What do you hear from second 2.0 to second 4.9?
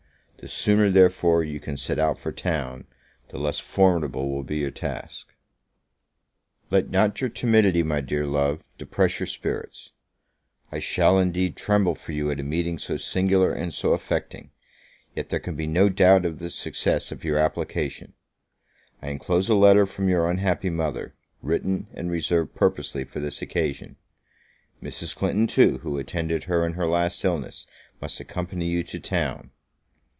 for town, the less formidable will be your